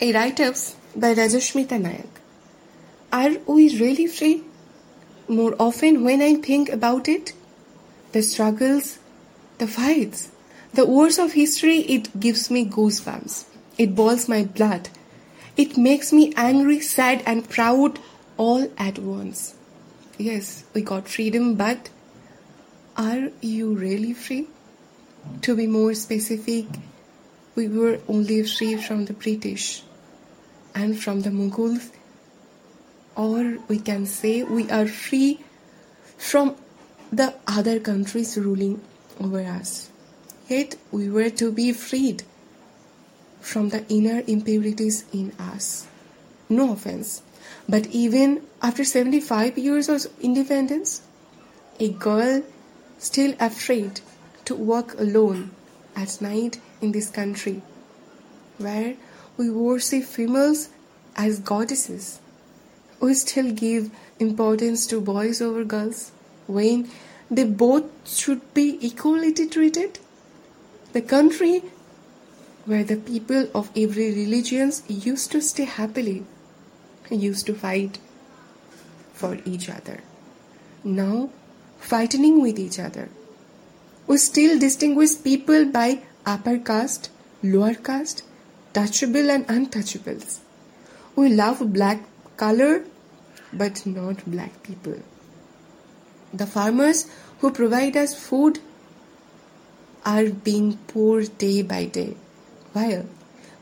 [0.00, 2.08] A write ups by Rajsmita Nayak.
[3.12, 4.42] Are we really free?
[5.28, 7.32] More often, when I think about it,
[8.10, 8.98] the struggles,
[9.58, 10.30] the fights,
[10.72, 13.44] the wars of history, it gives me goosebumps.
[13.78, 14.88] It boils my blood.
[15.56, 18.00] It makes me angry, sad, and proud
[18.36, 19.54] all at once.
[20.18, 21.88] Yes, we got freedom, but
[22.96, 24.48] are you really free?
[25.42, 26.66] To be more specific,
[27.54, 29.82] we were only free from the British
[30.74, 31.90] and from the Mughals,
[33.16, 35.40] or we can say we are free
[36.18, 36.56] from
[37.12, 38.80] the other countries ruling
[39.20, 39.90] over us.
[40.48, 42.24] Yet we were to be freed
[43.40, 45.86] from the inner impurities in us.
[46.48, 47.22] No offense,
[47.68, 51.02] but even after 75 years of independence,
[51.78, 52.42] a girl
[52.98, 54.00] still afraid
[54.44, 55.50] to walk alone
[55.96, 57.62] at night in this country
[58.58, 58.96] where
[59.36, 60.68] we worship females
[61.16, 62.20] as goddesses.
[63.00, 66.12] We still give importance to boys over girls
[66.46, 66.88] when
[67.30, 69.98] they both should be equally treated.
[70.92, 71.62] The country
[72.64, 76.24] where the people of every religion used to stay happily,
[77.10, 77.98] used to fight
[79.12, 80.00] for each other.
[80.82, 81.30] Now,
[81.78, 83.08] fighting with each other.
[84.06, 87.10] We still distinguish people by upper caste,
[87.42, 88.22] lower caste,
[88.72, 90.38] touchable and untouchables.
[91.16, 92.02] We love black
[92.36, 92.84] color
[93.52, 94.96] but not black people.
[96.32, 97.06] The farmers
[97.38, 98.58] who provide us food
[100.04, 102.16] are being poor day by day,
[102.72, 103.06] while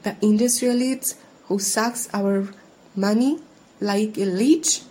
[0.03, 2.49] the industrialists who sucks our
[2.97, 3.39] money
[3.81, 4.83] like a leech,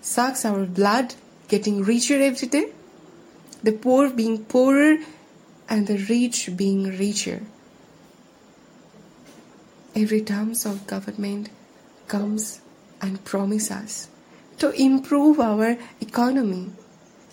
[0.00, 1.14] sucks our blood,
[1.48, 2.72] getting richer every day,
[3.62, 4.98] the poor being poorer
[5.68, 7.42] and the rich being richer.
[9.94, 11.48] Every terms of government
[12.06, 12.60] comes
[13.00, 14.08] and promises us
[14.58, 16.70] to improve our economy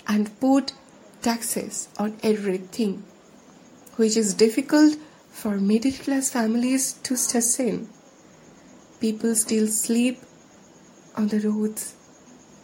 [0.08, 0.74] and put
[1.22, 3.04] taxes on everything,
[3.96, 4.98] which is difficult
[5.32, 7.90] for middle class families to sustain.
[9.00, 10.20] People still sleep
[11.16, 11.96] on the roads,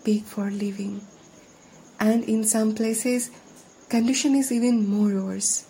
[0.04, 1.02] beg for living,
[2.00, 3.32] and in some places,
[3.90, 5.66] condition is even more worse.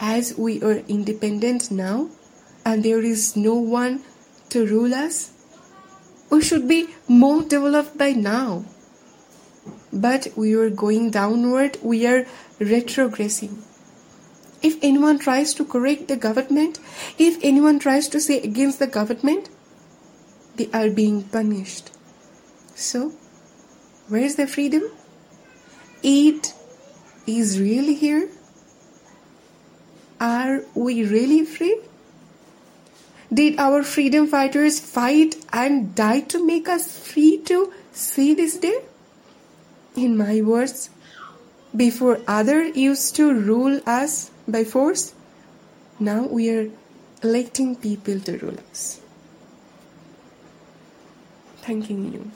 [0.00, 2.08] As we are independent now,
[2.64, 4.02] and there is no one
[4.48, 5.30] to rule us,
[6.30, 8.64] we should be more developed by now.
[9.92, 12.26] But we are going downward, we are
[12.58, 13.62] retrogressing.
[14.62, 16.80] If anyone tries to correct the government,
[17.18, 19.48] if anyone tries to say against the government,
[20.56, 21.90] they are being punished.
[22.74, 23.12] So,
[24.08, 24.82] where is the freedom?
[26.02, 26.55] It
[27.26, 28.28] is really here.
[30.20, 31.80] Are we really free?
[33.32, 38.82] Did our freedom fighters fight and die to make us free to see this day?
[39.96, 40.90] In my words,
[41.74, 45.14] before others used to rule us by force,
[45.98, 46.70] now we are
[47.22, 49.00] electing people to rule us.
[51.62, 52.30] Thanking you.